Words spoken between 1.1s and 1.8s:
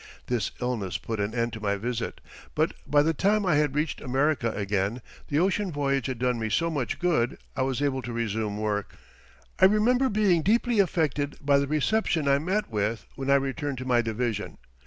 an end to my